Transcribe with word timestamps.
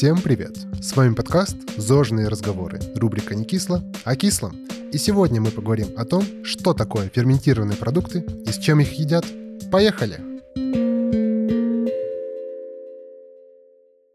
Всем 0.00 0.22
привет! 0.22 0.56
С 0.80 0.96
вами 0.96 1.12
подкаст 1.12 1.58
«Зожные 1.76 2.28
разговоры», 2.28 2.80
рубрика 2.96 3.34
«Не 3.34 3.44
кисло, 3.44 3.84
а 4.04 4.16
кисло». 4.16 4.50
И 4.94 4.96
сегодня 4.96 5.42
мы 5.42 5.50
поговорим 5.50 5.88
о 5.94 6.06
том, 6.06 6.24
что 6.42 6.72
такое 6.72 7.10
ферментированные 7.10 7.76
продукты 7.76 8.20
и 8.20 8.50
с 8.50 8.56
чем 8.56 8.80
их 8.80 8.92
едят. 8.94 9.26
Поехали! 9.70 10.18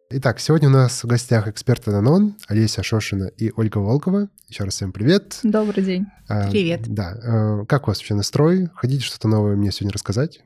Итак, 0.10 0.40
сегодня 0.40 0.70
у 0.70 0.72
нас 0.72 1.04
в 1.04 1.06
гостях 1.06 1.48
эксперты 1.48 1.92
Данон, 1.92 2.36
Олеся 2.48 2.82
Шошина 2.82 3.26
и 3.38 3.52
Ольга 3.56 3.78
Волкова. 3.78 4.28
Еще 4.48 4.64
раз 4.64 4.74
всем 4.74 4.92
привет. 4.92 5.38
Добрый 5.44 5.84
день. 5.84 6.08
А, 6.28 6.50
Привет. 6.50 6.82
Да. 6.88 7.16
а, 7.24 7.66
Как 7.66 7.84
у 7.84 7.92
вас 7.92 8.00
вообще 8.00 8.16
настрой? 8.16 8.70
Хотите 8.74 9.04
что-то 9.04 9.28
новое 9.28 9.56
мне 9.56 9.72
сегодня 9.72 9.94
рассказать? 9.94 10.42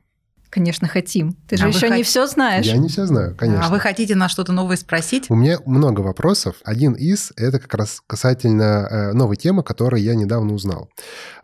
Конечно, 0.50 0.88
хотим. 0.88 1.36
Ты 1.48 1.56
же 1.56 1.64
А 1.64 1.68
еще 1.68 1.88
не 1.88 2.02
хот- 2.02 2.06
все 2.06 2.26
знаешь. 2.26 2.66
Я 2.66 2.76
не 2.76 2.88
все 2.88 3.06
знаю, 3.06 3.36
конечно. 3.36 3.64
А 3.66 3.70
вы 3.70 3.78
хотите 3.78 4.16
нас 4.16 4.32
что-то 4.32 4.52
новое 4.52 4.76
спросить? 4.76 5.26
У 5.30 5.36
меня 5.36 5.58
много 5.64 6.00
вопросов. 6.00 6.56
Один 6.64 6.94
из— 6.94 7.32
это 7.36 7.60
как 7.60 7.72
раз 7.74 8.02
касательно 8.06 8.88
э, 8.90 9.12
новой 9.12 9.36
темы, 9.36 9.62
которую 9.62 10.02
я 10.02 10.16
недавно 10.16 10.52
узнал. 10.52 10.90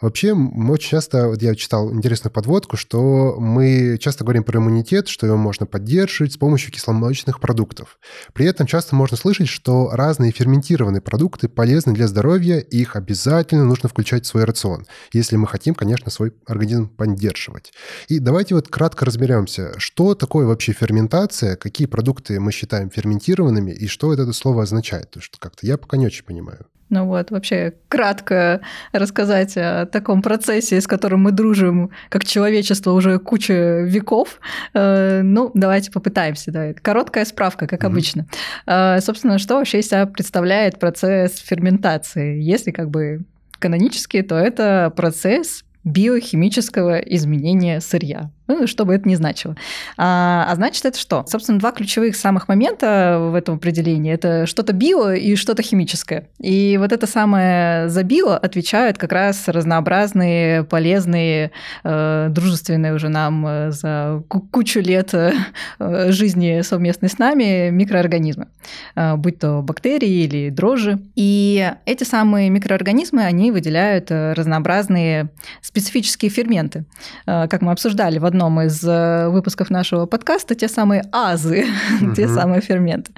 Вообще, 0.01 0.35
мы 0.35 0.75
очень 0.75 0.91
часто, 0.91 1.29
вот 1.29 1.41
я 1.41 1.55
читал 1.55 1.93
интересную 1.93 2.33
подводку, 2.33 2.77
что 2.77 3.37
мы 3.39 3.97
часто 4.01 4.25
говорим 4.25 4.43
про 4.43 4.59
иммунитет, 4.59 5.07
что 5.07 5.25
его 5.27 5.37
можно 5.37 5.67
поддерживать 5.67 6.33
с 6.33 6.37
помощью 6.37 6.73
кисломолочных 6.73 7.39
продуктов. 7.41 7.99
При 8.33 8.47
этом 8.47 8.67
часто 8.67 8.97
можно 8.97 9.17
слышать, 9.17 9.49
что 9.49 9.91
разные 9.93 10.33
ферментированные 10.33 11.01
продукты 11.01 11.49
полезны 11.49 11.95
для 11.95 12.09
здоровья, 12.09 12.59
и 12.59 12.79
их 12.79 12.97
обязательно 12.97 13.65
нужно 13.65 13.89
включать 13.89 14.25
в 14.25 14.29
свой 14.29 14.45
рацион, 14.45 14.85
если 15.13 15.37
мы 15.37 15.47
хотим, 15.47 15.77
конечно, 15.77 16.11
свой 16.11 16.35
организм 16.45 16.89
поддерживать. 16.89 17.73
И 18.09 18.19
давайте 18.19 18.57
вот 18.57 18.67
кратко 18.69 18.96
разберемся, 19.03 19.73
что 19.79 20.15
такое 20.15 20.47
вообще 20.47 20.73
ферментация, 20.73 21.57
какие 21.57 21.87
продукты 21.87 22.39
мы 22.41 22.53
считаем 22.53 22.91
ферментированными 22.91 23.71
и 23.71 23.87
что 23.89 24.13
это 24.13 24.33
слово 24.33 24.63
означает. 24.63 25.07
Потому 25.09 25.23
что 25.23 25.39
как-то 25.39 25.67
я 25.67 25.77
пока 25.79 25.97
не 25.97 26.07
очень 26.07 26.25
понимаю. 26.25 26.67
Ну 26.89 27.05
вот, 27.07 27.33
вообще 27.33 27.73
кратко 27.89 28.61
рассказать 28.93 29.57
о 29.57 29.87
таком 29.87 30.23
процессе, 30.23 30.81
с 30.81 30.87
которым 30.87 31.21
мы 31.23 31.33
дружим, 31.33 31.91
как 32.11 32.25
человечество 32.25 32.93
уже 32.93 33.19
куча 33.19 33.81
веков. 33.81 34.39
Э, 34.73 35.23
Ну, 35.23 35.51
давайте 35.55 35.91
попытаемся. 35.91 36.53
Да. 36.53 36.73
Короткая 36.75 37.25
справка, 37.25 37.67
как 37.67 37.83
Мгм. 37.83 37.93
обычно. 37.93 38.27
Э, 38.67 39.01
Собственно, 39.01 39.39
что 39.39 39.55
вообще 39.57 39.81
из 39.81 39.87
себя 39.89 40.07
представляет 40.07 40.79
процесс 40.79 41.39
ферментации? 41.39 42.41
Если 42.41 42.71
как 42.71 42.89
бы 42.91 43.25
канонически, 43.59 44.23
то 44.23 44.37
это 44.37 44.93
процесс 44.95 45.65
биохимического 45.83 46.99
изменения 46.99 47.81
сырья. 47.81 48.31
Ну, 48.49 48.67
что 48.67 48.85
бы 48.85 48.95
это 48.95 49.09
ни 49.09 49.15
значило. 49.17 49.57
А, 49.97 50.47
а 50.49 50.55
значит, 50.55 50.85
это 50.85 50.99
что? 50.99 51.25
Собственно, 51.27 51.59
два 51.59 51.73
ключевых 51.73 52.15
самых 52.15 52.47
момента 52.49 53.19
в 53.21 53.35
этом 53.35 53.57
определении. 53.57 54.13
Это 54.13 54.47
что-то 54.47 54.73
био 54.73 55.13
и 55.13 55.35
что-то 55.35 55.63
химическое. 55.63 56.29
И 56.39 56.77
вот 56.79 56.93
это 56.93 57.07
самое 57.09 57.89
за 57.89 58.03
био 58.05 58.37
отвечают 58.37 58.99
как 58.99 59.11
раз 59.13 59.49
разнообразные, 59.49 60.63
полезные, 60.65 61.51
э, 61.83 62.29
дружественные 62.31 62.95
уже 62.95 63.09
нам 63.09 63.45
э, 63.47 63.71
за 63.73 64.23
ку- 64.29 64.41
кучу 64.43 64.79
лет 64.81 65.13
э, 65.15 65.33
э, 65.81 66.13
жизни 66.13 66.61
совместной 66.63 67.09
с 67.09 67.19
нами 67.19 67.71
микроорганизмы, 67.71 68.47
э, 68.95 69.17
будь 69.17 69.41
то 69.41 69.61
бактерии 69.63 70.25
или 70.25 70.51
дрожжи. 70.51 71.01
И 71.17 71.73
эти 71.85 72.05
самые 72.05 72.49
микроорганизмы, 72.51 73.25
они 73.25 73.51
выделяют 73.51 74.11
э, 74.11 74.35
разнообразные 74.35 75.31
специфические 75.63 76.31
ферменты. 76.31 76.85
Э, 77.27 77.49
Как 77.49 77.63
мы 77.63 77.73
обсуждали 77.73 78.19
в 78.19 78.25
одном 78.25 78.36
из 78.37 78.83
э, 78.85 79.29
выпусков 79.29 79.71
нашего 79.71 80.07
подкаста, 80.07 80.55
те 80.55 80.69
самые 80.69 81.03
азы, 81.13 81.65
те 82.17 82.27
Мгм. 82.27 82.35
самые 82.35 82.61
ферменты. 82.61 83.13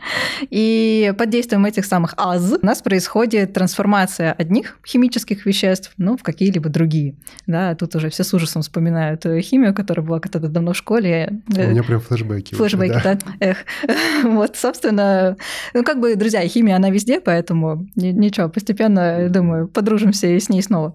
И 0.51 1.13
под 1.19 1.31
действием 1.31 1.65
этих 1.67 1.85
самых 1.85 2.15
аз 2.17 2.53
у 2.63 2.65
нас 2.67 2.83
происходит 2.83 3.53
трансформация 3.53 4.33
одних 4.33 4.79
химических 4.87 5.47
веществ 5.47 5.93
ну, 5.99 6.17
в 6.17 6.23
какие-либо 6.23 6.69
другие. 6.69 7.15
Да, 7.47 7.75
тут 7.75 7.95
уже 7.97 8.09
все 8.11 8.25
с 8.25 8.33
ужасом 8.35 8.63
вспоминают 8.63 9.27
э, 9.27 9.41
химию, 9.41 9.75
которая 9.75 10.05
была 10.07 10.21
когда-то 10.21 10.49
давно 10.49 10.73
в 10.73 10.77
школе. 10.77 11.41
У 11.49 11.59
Э, 11.59 11.71
меня 11.71 11.83
прям 11.83 12.01
флешбеки. 12.01 12.55
уже, 12.55 12.63
Флэшбэки, 12.77 13.01
да. 13.05 13.15
да. 13.15 13.19
Эх. 13.41 13.59
Вот, 14.25 14.57
собственно, 14.57 15.37
ну, 15.75 15.85
как 15.85 16.01
бы, 16.01 16.15
друзья, 16.17 16.47
химия, 16.49 16.77
она 16.77 16.91
везде, 16.91 17.21
поэтому 17.21 17.87
ни- 17.97 18.13
ничего, 18.13 18.49
постепенно, 18.49 19.29
думаю, 19.29 19.69
подружимся 19.69 20.27
и 20.27 20.39
с 20.41 20.49
ней 20.49 20.63
снова. 20.63 20.95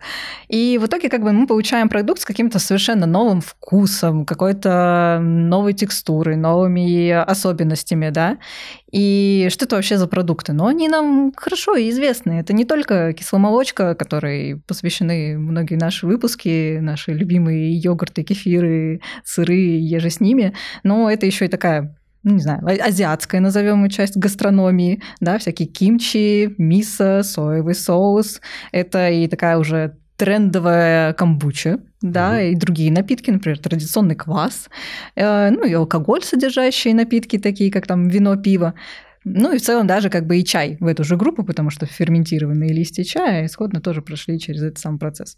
И 0.49 0.77
в 0.81 0.85
итоге, 0.85 1.09
как 1.09 1.21
бы, 1.23 1.31
мы 1.31 1.47
получаем 1.47 1.89
продукт 1.89 2.21
с 2.21 2.25
каким-то 2.25 2.59
совершенно 2.59 3.05
новым 3.05 3.41
вкусом, 3.41 4.12
какой-то 4.25 5.19
новой 5.21 5.73
текстурой, 5.73 6.35
новыми 6.35 7.11
особенностями, 7.11 8.09
да. 8.09 8.37
И 8.91 9.47
что 9.51 9.65
это 9.65 9.75
вообще 9.75 9.97
за 9.97 10.07
продукты? 10.07 10.53
Ну, 10.53 10.67
они 10.67 10.87
нам 10.87 11.33
хорошо 11.35 11.75
известны. 11.89 12.39
Это 12.39 12.53
не 12.53 12.65
только 12.65 13.13
кисломолочка, 13.13 13.95
которой 13.95 14.61
посвящены 14.67 15.37
многие 15.37 15.75
наши 15.75 16.05
выпуски, 16.05 16.79
наши 16.79 17.11
любимые 17.13 17.73
йогурты, 17.75 18.23
кефиры, 18.23 19.01
сыры, 19.23 19.55
еже 19.55 20.09
с 20.09 20.19
ними, 20.19 20.53
но 20.83 21.09
это 21.09 21.25
еще 21.25 21.45
и 21.45 21.49
такая 21.49 21.95
ну, 22.23 22.35
не 22.35 22.39
знаю, 22.39 22.61
а- 22.65 22.87
азиатская, 22.87 23.41
назовем 23.41 23.83
ее 23.83 23.89
часть 23.89 24.15
гастрономии, 24.15 25.01
да, 25.19 25.37
всякие 25.37 25.67
кимчи, 25.67 26.55
мисо, 26.57 27.21
соевый 27.23 27.75
соус. 27.75 28.39
Это 28.71 29.09
и 29.09 29.27
такая 29.27 29.57
уже 29.57 29.97
трендовая 30.17 31.13
камбуча, 31.13 31.79
да, 32.01 32.33
Мгм. 32.33 32.39
и 32.41 32.55
другие 32.55 32.91
напитки, 32.91 33.31
например, 33.31 33.59
традиционный 33.59 34.15
квас, 34.15 34.69
э, 35.15 35.49
ну 35.49 35.65
и 35.65 35.73
алкоголь, 35.73 36.23
содержащие 36.23 36.93
напитки, 36.93 37.37
такие 37.39 37.71
как 37.71 37.87
там 37.87 38.07
вино, 38.09 38.35
пиво. 38.37 38.73
Ну 39.25 39.53
и 39.53 39.57
в 39.57 39.61
целом 39.61 39.87
даже 39.87 40.09
как 40.09 40.27
бы 40.27 40.37
и 40.37 40.45
чай 40.45 40.77
в 40.79 40.87
эту 40.87 41.03
же 41.03 41.15
группу, 41.15 41.43
потому 41.43 41.69
что 41.69 41.85
ферментированные 41.85 42.73
листья 42.73 43.03
чая 43.03 43.45
исходно 43.45 43.81
тоже 43.81 44.01
прошли 44.01 44.39
через 44.39 44.63
этот 44.63 44.79
сам 44.79 44.99
процесс. 44.99 45.37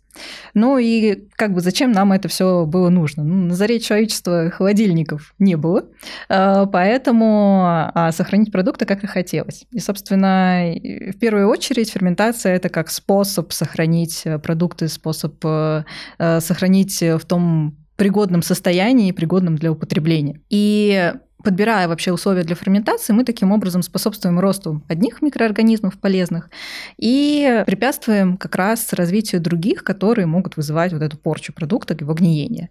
Ну 0.54 0.78
и 0.78 1.28
как 1.36 1.54
бы 1.54 1.62
зачем 1.62 1.92
нам 1.92 2.12
это 2.12 2.28
все 2.28 2.66
было 2.66 2.90
нужно? 2.90 3.24
Ну, 3.24 3.46
на 3.46 3.56
заре 3.56 3.80
человечества 3.80 4.50
холодильников 4.50 5.34
не 5.40 5.56
было, 5.56 5.86
э, 6.30 6.66
поэтому 6.72 7.64
а, 7.66 8.12
сохранить 8.12 8.52
продукты 8.52 8.86
как 8.86 9.04
и 9.04 9.08
хотелось. 9.08 9.66
И, 9.72 9.80
собственно, 9.80 10.74
в 10.74 11.18
первую 11.20 11.48
очередь 11.48 11.92
ферментация– 11.92 12.56
это 12.56 12.70
как 12.70 12.90
способ 12.90 13.52
сохранить 13.52 14.22
э, 14.26 14.40
продукты, 14.40 14.88
способ 14.88 15.36
э, 15.44 15.84
э, 16.18 16.40
сохранить 16.40 17.02
в 17.02 17.26
том 17.26 17.78
пригодном 17.96 18.42
состоянии, 18.42 19.12
пригодном 19.12 19.56
для 19.56 19.72
употребления. 19.72 20.42
И 20.50 21.14
подбирая 21.46 21.88
вообще 21.88 22.12
условия 22.12 22.44
для 22.44 22.56
ферментации, 22.56 23.14
мы 23.14 23.24
таким 23.24 23.52
образом 23.52 23.84
способствуем 23.84 24.40
росту 24.40 24.82
одних 24.90 25.22
микроорганизмов 25.22 25.98
полезных 26.00 26.50
и 26.98 27.64
препятствуем 27.66 28.36
как 28.36 28.56
раз 28.56 28.92
развитию 28.92 29.40
других, 29.40 29.84
которые 29.84 30.26
могут 30.26 30.58
вызывать 30.58 30.92
вот 30.92 31.02
эту 31.02 31.18
порчу 31.18 31.54
продукта, 31.54 31.96
его 31.98 32.14
гниение. 32.14 32.70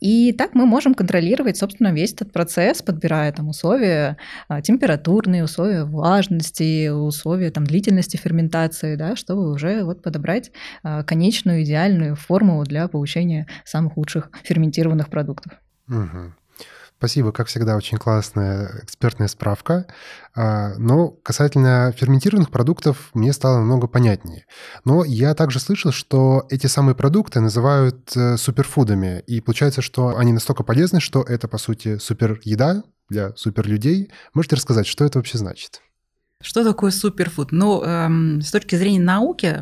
И 0.00 0.32
так 0.32 0.54
мы 0.54 0.64
можем 0.64 0.94
контролировать, 0.94 1.56
собственно, 1.56 1.92
весь 1.92 2.12
этот 2.14 2.32
процесс, 2.32 2.82
подбирая 2.82 3.32
там 3.32 3.48
условия 3.48 4.16
а, 4.46 4.62
температурные, 4.62 5.44
условия 5.44 5.84
влажности, 5.84 6.88
условия 6.88 7.50
там 7.50 7.64
длительности 7.64 8.16
ферментации, 8.16 8.94
да, 8.94 9.16
чтобы 9.16 9.50
уже 9.50 9.82
вот 9.84 10.02
подобрать 10.02 10.52
а, 10.82 11.02
конечную 11.02 11.64
идеальную 11.64 12.14
формулу 12.14 12.64
для 12.64 12.86
получения 12.88 13.48
самых 13.64 13.96
лучших 13.96 14.30
ферментированных 14.44 15.08
продуктов. 15.10 15.52
Мгм. 15.88 16.34
Спасибо, 16.98 17.30
как 17.30 17.46
всегда, 17.46 17.76
очень 17.76 17.96
классная 17.96 18.80
экспертная 18.82 19.28
справка. 19.28 19.86
А, 20.34 20.74
Но 20.78 21.10
касательно 21.10 21.94
ферментированных 21.96 22.50
продуктов 22.50 23.10
мне 23.14 23.32
стало 23.32 23.58
намного 23.58 23.86
понятнее. 23.86 24.46
Но 24.84 25.04
я 25.04 25.34
также 25.36 25.60
слышал, 25.60 25.92
что 25.92 26.46
эти 26.50 26.66
самые 26.66 26.96
продукты 26.96 27.38
называют 27.40 28.16
э, 28.16 28.36
суперфудами. 28.36 29.22
И 29.28 29.40
получается, 29.40 29.80
что 29.80 30.16
они 30.16 30.32
настолько 30.32 30.64
полезны, 30.64 30.98
что 30.98 31.22
это, 31.22 31.46
по 31.46 31.56
сути, 31.56 31.98
супер 31.98 32.40
еда 32.42 32.82
для 33.08 33.32
суперлюдей. 33.36 34.10
Можете 34.34 34.56
рассказать, 34.56 34.88
что 34.88 35.04
это 35.04 35.20
вообще 35.20 35.38
значит? 35.38 35.80
Что 36.42 36.64
такое 36.64 36.90
суперфуд? 36.90 37.52
Ну, 37.52 37.80
эм, 37.82 38.42
с 38.42 38.50
точки 38.50 38.74
зрения 38.74 39.00
науки 39.00 39.56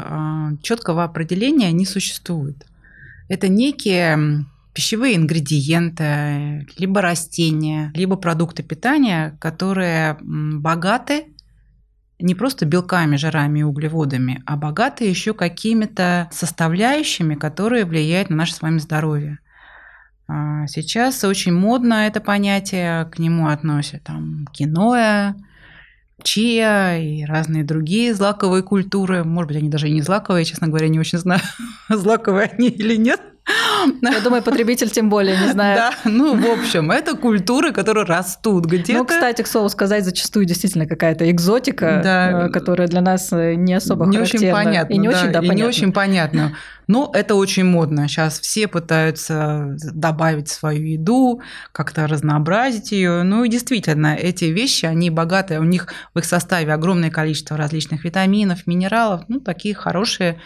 четкого 0.62 1.04
определения 1.04 1.70
не 1.72 1.84
существует. 1.84 2.64
Это 3.28 3.48
некие 3.48 4.12
м, 4.12 4.50
пищевые 4.76 5.16
ингредиенты, 5.16 6.66
либо 6.76 7.00
растения, 7.00 7.90
либо 7.94 8.16
продукты 8.16 8.62
питания, 8.62 9.34
которые 9.40 10.18
богаты 10.20 11.28
не 12.18 12.34
просто 12.34 12.66
белками, 12.66 13.16
жирами 13.16 13.60
и 13.60 13.62
углеводами, 13.62 14.42
а 14.44 14.58
богаты 14.58 15.04
еще 15.04 15.32
какими-то 15.32 16.28
составляющими, 16.30 17.36
которые 17.36 17.86
влияют 17.86 18.28
на 18.28 18.36
наше 18.36 18.52
с 18.52 18.60
вами 18.60 18.76
здоровье. 18.76 19.38
А, 20.28 20.66
Сейчас 20.66 21.24
очень 21.24 21.54
модно 21.54 22.06
это 22.06 22.20
понятие, 22.20 23.06
к 23.06 23.18
нему 23.18 23.48
относят 23.48 24.02
там 24.02 24.46
киноя, 24.52 25.36
чия 26.22 26.98
и 26.98 27.24
разные 27.24 27.64
другие 27.64 28.12
злаковые 28.12 28.62
культуры. 28.62 29.24
Может 29.24 29.48
быть, 29.48 29.56
они 29.56 29.70
даже 29.70 29.88
и 29.88 29.92
не 29.92 30.02
злаковые, 30.02 30.44
честно 30.44 30.68
говоря, 30.68 30.88
не 30.88 31.00
очень 31.00 31.16
знаю, 31.16 31.40
злаковые 31.88 32.50
они 32.52 32.68
или 32.68 32.96
нет. 32.96 33.22
Я 34.02 34.20
думаю, 34.20 34.42
потребитель 34.42 34.90
тем 34.90 35.08
более 35.08 35.38
не 35.38 35.48
знает. 35.48 35.78
Да, 35.78 36.10
ну, 36.10 36.34
в 36.34 36.58
общем, 36.58 36.90
это 36.90 37.16
культуры, 37.16 37.72
которые 37.72 38.04
растут 38.04 38.66
где-то. 38.66 38.98
Ну, 38.98 39.04
кстати, 39.04 39.42
к 39.42 39.46
слову 39.46 39.68
сказать, 39.68 40.04
зачастую 40.04 40.46
действительно 40.46 40.86
какая-то 40.86 41.30
экзотика, 41.30 42.00
да. 42.02 42.46
Э, 42.46 42.48
которая 42.50 42.88
для 42.88 43.00
нас 43.00 43.32
э, 43.32 43.54
не 43.54 43.74
особо 43.74 44.06
не 44.06 44.16
характерна. 44.16 44.46
очень 44.46 44.52
понятно, 44.52 44.94
и 44.94 44.98
не 44.98 45.08
да, 45.08 45.20
очень, 45.20 45.32
да, 45.32 45.40
и 45.40 45.48
не 45.50 45.64
очень 45.64 45.92
понятно. 45.92 46.56
Но 46.88 47.10
это 47.14 47.34
очень 47.34 47.64
модно. 47.64 48.08
Сейчас 48.08 48.40
все 48.40 48.68
пытаются 48.68 49.76
добавить 49.92 50.48
свою 50.48 50.84
еду, 50.84 51.40
как-то 51.72 52.06
разнообразить 52.06 52.92
ее. 52.92 53.22
Ну 53.22 53.44
и 53.44 53.48
действительно, 53.48 54.14
эти 54.14 54.46
вещи, 54.46 54.86
они 54.86 55.10
богатые, 55.10 55.60
у 55.60 55.64
них 55.64 55.88
в 56.14 56.18
их 56.18 56.24
составе 56.24 56.72
огромное 56.72 57.10
количество 57.10 57.56
различных 57.56 58.04
витаминов, 58.04 58.66
минералов, 58.66 59.22
ну 59.28 59.40
такие 59.40 59.74
хорошие 59.74 60.40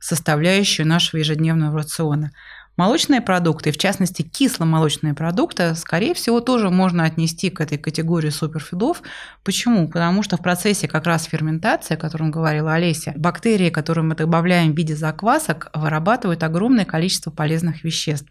составляющие 0.00 0.86
нашего 0.86 1.20
ежедневного 1.20 1.78
рациона. 1.78 2.32
Молочные 2.76 3.22
продукты, 3.22 3.72
в 3.72 3.78
частности 3.78 4.20
кисломолочные 4.20 5.14
продукты, 5.14 5.74
скорее 5.74 6.12
всего, 6.12 6.40
тоже 6.40 6.68
можно 6.68 7.04
отнести 7.04 7.48
к 7.48 7.62
этой 7.62 7.78
категории 7.78 8.28
суперфудов. 8.28 9.02
Почему? 9.44 9.88
Потому 9.88 10.22
что 10.22 10.36
в 10.36 10.42
процессе 10.42 10.86
как 10.86 11.06
раз 11.06 11.24
ферментации, 11.24 11.94
о 11.94 11.98
котором 11.98 12.30
говорила 12.30 12.74
Олеся, 12.74 13.14
бактерии, 13.16 13.70
которые 13.70 14.04
мы 14.04 14.14
добавляем 14.14 14.74
в 14.74 14.76
виде 14.76 14.94
заквасок, 14.94 15.70
вырабатывают 15.72 16.42
огромное 16.42 16.84
количество 16.84 17.30
полезных 17.30 17.82
веществ. 17.82 18.28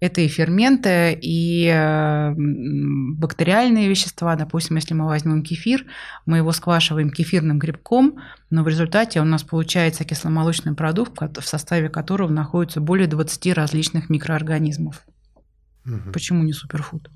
Это 0.00 0.22
и 0.22 0.28
ферменты, 0.28 1.18
и 1.20 1.68
бактериальные 2.34 3.88
вещества. 3.88 4.34
Допустим, 4.34 4.76
если 4.76 4.94
мы 4.94 5.06
возьмем 5.06 5.42
кефир, 5.42 5.84
мы 6.24 6.38
его 6.38 6.52
сквашиваем 6.52 7.10
кефирным 7.10 7.58
грибком, 7.58 8.18
но 8.48 8.62
в 8.62 8.68
результате 8.68 9.20
у 9.20 9.24
нас 9.24 9.42
получается 9.42 10.04
кисломолочный 10.04 10.74
продукт, 10.74 11.38
в 11.38 11.46
составе 11.46 11.90
которого 11.90 12.30
находится 12.30 12.80
более 12.80 13.08
20 13.08 13.52
различных 13.54 14.08
микроорганизмов. 14.08 15.02
Угу. 15.84 16.12
Почему 16.12 16.42
не 16.44 16.54
суперфуд? 16.54 17.10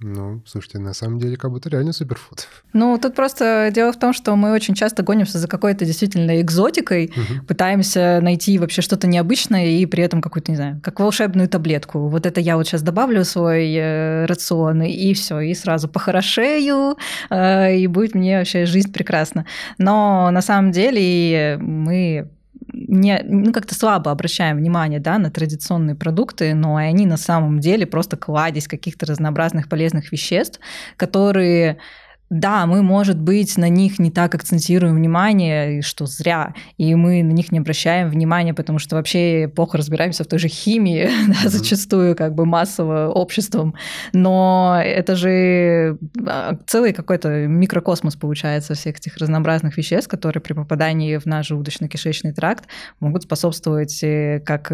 Ну, 0.00 0.42
слушайте, 0.44 0.78
на 0.78 0.92
самом 0.92 1.18
деле, 1.18 1.38
как 1.38 1.50
будто 1.50 1.70
реально 1.70 1.92
суперфуд. 1.92 2.48
Ну, 2.72 2.98
тут 2.98 3.14
просто 3.14 3.70
дело 3.72 3.90
в 3.90 3.98
том, 3.98 4.12
что 4.12 4.36
мы 4.36 4.52
очень 4.52 4.74
часто 4.74 5.02
гонимся 5.02 5.38
за 5.38 5.48
какой-то 5.48 5.86
действительно 5.86 6.42
экзотикой, 6.42 7.06
угу. 7.06 7.46
пытаемся 7.46 8.20
найти 8.20 8.58
вообще 8.58 8.82
что-то 8.82 9.06
необычное 9.06 9.66
и 9.66 9.86
при 9.86 10.02
этом 10.02 10.20
какую-то, 10.20 10.50
не 10.50 10.56
знаю, 10.56 10.80
как 10.82 11.00
волшебную 11.00 11.48
таблетку. 11.48 12.08
Вот 12.08 12.26
это 12.26 12.40
я 12.40 12.58
вот 12.58 12.66
сейчас 12.66 12.82
добавлю 12.82 13.22
в 13.22 13.26
свой 13.26 13.72
э, 13.72 14.26
рацион, 14.26 14.82
и 14.82 15.14
все, 15.14 15.40
и 15.40 15.54
сразу 15.54 15.88
похорошею, 15.88 16.98
э, 17.30 17.76
и 17.76 17.86
будет 17.86 18.14
мне 18.14 18.38
вообще 18.38 18.66
жизнь 18.66 18.92
прекрасна. 18.92 19.46
Но 19.78 20.30
на 20.30 20.42
самом 20.42 20.70
деле 20.70 21.56
мы 21.58 22.28
не, 22.76 23.22
ну, 23.24 23.52
как-то 23.52 23.74
слабо 23.74 24.10
обращаем 24.10 24.58
внимание 24.58 25.00
да, 25.00 25.18
на 25.18 25.30
традиционные 25.30 25.96
продукты, 25.96 26.54
но 26.54 26.76
они 26.76 27.06
на 27.06 27.16
самом 27.16 27.58
деле 27.58 27.86
просто 27.86 28.16
кладезь 28.16 28.68
каких-то 28.68 29.06
разнообразных 29.06 29.68
полезных 29.68 30.12
веществ, 30.12 30.60
которые 30.96 31.78
да, 32.28 32.66
мы, 32.66 32.82
может 32.82 33.18
быть, 33.20 33.56
на 33.56 33.68
них 33.68 33.98
не 33.98 34.10
так 34.10 34.34
акцентируем 34.34 34.96
внимание, 34.96 35.80
что 35.82 36.06
зря, 36.06 36.54
и 36.76 36.94
мы 36.96 37.22
на 37.22 37.30
них 37.30 37.52
не 37.52 37.60
обращаем 37.60 38.08
внимания, 38.08 38.52
потому 38.52 38.80
что 38.80 38.96
вообще 38.96 39.50
плохо 39.54 39.78
разбираемся 39.78 40.24
в 40.24 40.26
той 40.26 40.40
же 40.40 40.48
химии, 40.48 41.04
mm-hmm. 41.04 41.34
да, 41.42 41.48
зачастую 41.48 42.16
как 42.16 42.34
бы 42.34 42.44
массово 42.44 43.08
обществом, 43.08 43.74
но 44.12 44.80
это 44.84 45.14
же 45.14 45.98
а, 46.26 46.58
целый 46.66 46.92
какой-то 46.92 47.46
микрокосмос 47.46 48.16
получается 48.16 48.74
всех 48.74 48.96
этих 48.96 49.16
разнообразных 49.18 49.76
веществ, 49.76 50.10
которые 50.10 50.40
при 50.40 50.52
попадании 50.52 51.16
в 51.18 51.26
наш 51.26 51.50
желудочно-кишечный 51.50 52.32
тракт 52.32 52.64
могут 52.98 53.22
способствовать 53.22 54.02
э, 54.02 54.42
как 54.44 54.72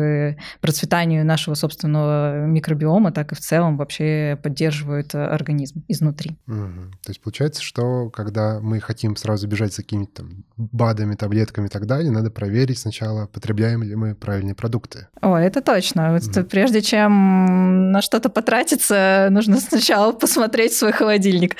процветанию 0.61 1.27
нашего 1.27 1.55
собственного 1.55 2.47
микробиома, 2.47 3.13
так 3.13 3.33
и 3.33 3.35
в 3.35 3.41
целом 3.41 3.77
вообще 3.77 4.39
поддерживают 4.43 5.15
организм 5.15 5.85
изнутри. 5.89 6.37
Mm-hmm. 6.49 6.91
То 7.05 7.11
есть, 7.11 7.21
получается, 7.21 7.42
получается, 7.43 7.63
что 7.63 8.11
когда 8.11 8.61
мы 8.61 8.81
хотим 8.81 9.17
сразу 9.17 9.49
бежать 9.49 9.75
за 9.75 9.83
какими-то 9.83 10.23
там 10.23 10.45
БАДами, 10.57 11.17
таблетками 11.17 11.67
и 11.67 11.69
так 11.69 11.87
далее, 11.87 12.13
надо 12.13 12.31
проверить 12.31 12.79
сначала, 12.79 13.27
потребляем 13.27 13.83
ли 13.83 13.97
мы 13.97 14.15
правильные 14.15 14.55
продукты. 14.55 15.09
О, 15.21 15.37
это 15.37 15.61
точно. 15.61 16.17
Mm-hmm. 16.17 16.45
Прежде 16.45 16.83
чем 16.83 17.91
на 17.91 18.01
что-то 18.01 18.29
потратиться, 18.29 19.29
нужно 19.31 19.61
сначала 19.61 20.13
посмотреть 20.21 20.73
свой 20.73 20.93
холодильник. 20.93 21.57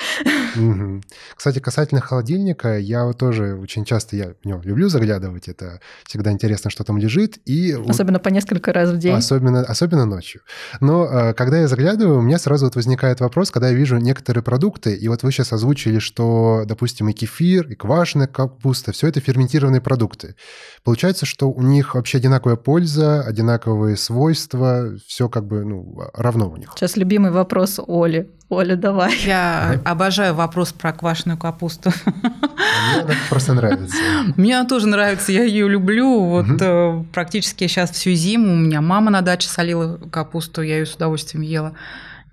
Mm-hmm. 0.55 1.03
Кстати, 1.35 1.59
касательно 1.59 2.01
холодильника, 2.01 2.79
я 2.79 3.03
вот 3.05 3.17
тоже 3.17 3.55
очень 3.55 3.83
часто 3.83 4.15
я 4.15 4.33
в 4.43 4.47
него 4.47 4.61
люблю 4.63 4.89
заглядывать. 4.89 5.49
Это 5.49 5.79
всегда 6.05 6.31
интересно, 6.31 6.69
что 6.69 6.83
там 6.83 6.97
лежит. 6.97 7.39
И 7.45 7.75
особенно 7.87 8.19
по 8.19 8.29
несколько 8.29 8.71
раз 8.71 8.89
в 8.89 8.97
день. 8.97 9.15
Особенно, 9.15 9.61
особенно 9.61 10.05
ночью. 10.05 10.41
Но 10.79 11.05
э, 11.05 11.33
когда 11.33 11.57
я 11.57 11.67
заглядываю, 11.67 12.19
у 12.19 12.21
меня 12.21 12.37
сразу 12.37 12.65
вот 12.65 12.75
возникает 12.75 13.19
вопрос, 13.19 13.51
когда 13.51 13.69
я 13.69 13.75
вижу 13.75 13.97
некоторые 13.97 14.43
продукты, 14.43 14.95
и 14.95 15.07
вот 15.09 15.23
вы 15.23 15.31
сейчас 15.31 15.51
озвучили 15.51 15.72
озвучили, 15.73 15.99
что, 15.99 16.63
допустим, 16.65 17.09
и 17.09 17.13
кефир, 17.13 17.67
и 17.67 17.75
квашеная 17.75 18.27
капуста, 18.27 18.91
все 18.91 19.07
это 19.07 19.19
ферментированные 19.19 19.81
продукты. 19.81 20.35
Получается, 20.83 21.25
что 21.25 21.49
у 21.49 21.61
них 21.61 21.95
вообще 21.95 22.17
одинаковая 22.19 22.55
польза, 22.55 23.21
одинаковые 23.21 23.97
свойства, 23.97 24.93
все 25.07 25.29
как 25.29 25.45
бы 25.45 25.65
ну, 25.65 26.03
равно 26.13 26.49
у 26.49 26.57
них. 26.57 26.71
Сейчас 26.75 26.95
любимый 26.97 27.31
вопрос 27.31 27.79
Оли. 27.85 28.29
Оля, 28.49 28.75
давай. 28.75 29.17
Я 29.25 29.81
обожаю 29.83 30.35
вопрос 30.35 30.73
про 30.73 30.93
квашеную 30.93 31.37
капусту. 31.39 31.91
Мне 32.05 33.01
она 33.01 33.13
просто 33.29 33.53
нравится. 33.53 33.97
Мне 34.37 34.59
она 34.59 34.69
тоже 34.69 34.87
нравится, 34.87 35.31
я 35.31 35.43
ее 35.43 35.67
люблю. 35.67 36.25
Вот 36.25 36.61
угу. 36.61 37.07
практически 37.13 37.67
сейчас 37.67 37.91
всю 37.91 38.11
зиму 38.11 38.53
у 38.53 38.57
меня 38.57 38.81
мама 38.81 39.09
на 39.09 39.21
даче 39.21 39.47
солила 39.47 39.97
капусту, 40.11 40.61
я 40.61 40.77
ее 40.77 40.85
с 40.85 40.93
удовольствием 40.93 41.41
ела. 41.41 41.73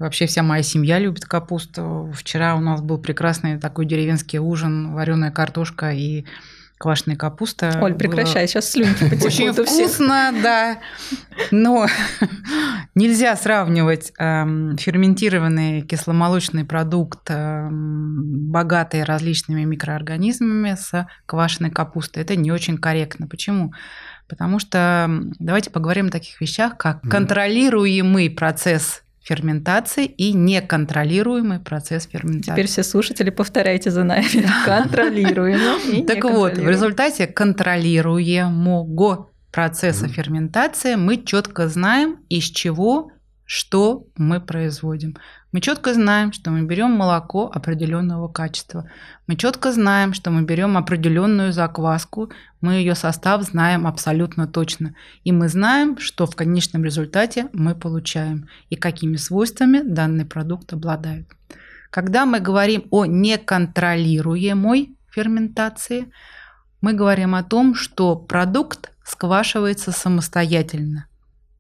Вообще 0.00 0.24
вся 0.24 0.42
моя 0.42 0.62
семья 0.62 0.98
любит 0.98 1.26
капусту. 1.26 2.10
Вчера 2.16 2.56
у 2.56 2.60
нас 2.60 2.80
был 2.80 2.96
прекрасный 2.96 3.58
такой 3.58 3.84
деревенский 3.84 4.38
ужин, 4.38 4.94
вареная 4.94 5.30
картошка 5.30 5.92
и 5.92 6.24
квашеная 6.78 7.18
капуста. 7.18 7.78
Оль, 7.82 7.92
прекращай, 7.92 8.48
сейчас 8.48 8.70
слюнки 8.70 9.04
потекут. 9.04 9.26
Очень 9.26 9.52
вкусно, 9.52 10.32
да. 10.42 10.78
Но 11.50 11.86
нельзя 12.94 13.36
сравнивать 13.36 14.14
э, 14.18 14.76
ферментированный 14.78 15.82
кисломолочный 15.82 16.64
продукт, 16.64 17.28
э, 17.28 17.68
богатый 17.70 19.04
различными 19.04 19.64
микроорганизмами, 19.64 20.76
с 20.76 21.06
квашеной 21.26 21.70
капустой. 21.70 22.22
Это 22.22 22.36
не 22.36 22.50
очень 22.50 22.78
корректно. 22.78 23.26
Почему? 23.26 23.74
Потому 24.26 24.60
что 24.60 25.10
давайте 25.38 25.68
поговорим 25.68 26.06
о 26.06 26.10
таких 26.10 26.40
вещах, 26.40 26.78
как 26.78 27.02
контролируемый 27.02 28.30
процесс 28.30 29.02
ферментации 29.22 30.06
и 30.06 30.32
неконтролируемый 30.32 31.60
процесс 31.60 32.06
ферментации. 32.06 32.52
Теперь 32.52 32.66
все 32.66 32.82
слушатели 32.82 33.30
повторяйте 33.30 33.90
за 33.90 34.04
нами. 34.04 34.24
Контролируемый 34.64 36.04
Так 36.04 36.24
вот, 36.24 36.56
в 36.56 36.68
результате 36.68 37.26
контролируемого 37.26 39.28
процесса 39.52 40.08
ферментации 40.08 40.94
мы 40.94 41.22
четко 41.22 41.68
знаем, 41.68 42.20
из 42.28 42.44
чего 42.44 43.12
что 43.50 44.06
мы 44.16 44.40
производим. 44.40 45.16
Мы 45.52 45.60
четко 45.60 45.92
знаем, 45.94 46.32
что 46.32 46.52
мы 46.52 46.62
берем 46.62 46.92
молоко 46.92 47.50
определенного 47.52 48.28
качества. 48.28 48.88
Мы 49.26 49.34
четко 49.34 49.72
знаем, 49.72 50.14
что 50.14 50.30
мы 50.30 50.42
берем 50.42 50.76
определенную 50.76 51.52
закваску. 51.52 52.30
Мы 52.60 52.74
ее 52.74 52.94
состав 52.94 53.42
знаем 53.42 53.84
абсолютно 53.84 54.46
точно. 54.46 54.94
И 55.24 55.32
мы 55.32 55.48
знаем, 55.48 55.98
что 55.98 56.26
в 56.26 56.36
конечном 56.36 56.84
результате 56.84 57.48
мы 57.52 57.74
получаем 57.74 58.48
и 58.68 58.76
какими 58.76 59.16
свойствами 59.16 59.80
данный 59.82 60.24
продукт 60.24 60.72
обладает. 60.72 61.26
Когда 61.90 62.26
мы 62.26 62.38
говорим 62.38 62.86
о 62.90 63.04
неконтролируемой 63.04 64.96
ферментации, 65.10 66.12
мы 66.80 66.92
говорим 66.92 67.34
о 67.34 67.42
том, 67.42 67.74
что 67.74 68.14
продукт 68.14 68.92
сквашивается 69.02 69.90
самостоятельно 69.90 71.09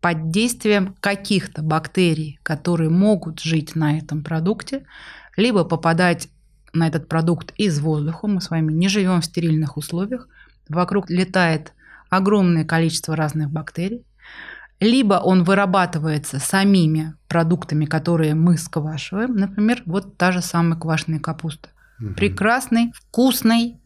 под 0.00 0.30
действием 0.30 0.94
каких-то 1.00 1.62
бактерий, 1.62 2.38
которые 2.42 2.90
могут 2.90 3.40
жить 3.40 3.76
на 3.76 3.98
этом 3.98 4.22
продукте, 4.22 4.84
либо 5.36 5.64
попадать 5.64 6.28
на 6.72 6.86
этот 6.86 7.08
продукт 7.08 7.52
из 7.56 7.80
воздуха. 7.80 8.26
Мы 8.26 8.40
с 8.40 8.50
вами 8.50 8.72
не 8.72 8.88
живем 8.88 9.20
в 9.20 9.24
стерильных 9.24 9.76
условиях. 9.76 10.28
Вокруг 10.68 11.10
летает 11.10 11.72
огромное 12.08 12.64
количество 12.64 13.16
разных 13.16 13.50
бактерий. 13.50 14.04
Либо 14.78 15.14
он 15.14 15.44
вырабатывается 15.44 16.38
самими 16.38 17.14
продуктами, 17.28 17.84
которые 17.84 18.34
мы 18.34 18.56
сквашиваем. 18.56 19.36
Например, 19.36 19.82
вот 19.84 20.16
та 20.16 20.32
же 20.32 20.40
самая 20.40 20.78
квашеная 20.78 21.20
капуста. 21.20 21.68
Угу. 22.00 22.14
Прекрасный, 22.14 22.92
вкусный 22.94 23.78